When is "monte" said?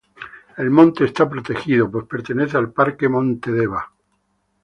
0.71-1.05, 3.07-3.51